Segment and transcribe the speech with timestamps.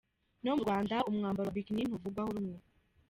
[0.43, 2.57] No mu Rwanda umwabaro wa “Bikini” ntuvugwaho rumwe.